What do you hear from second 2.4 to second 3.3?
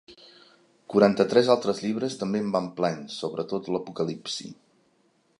en van plens,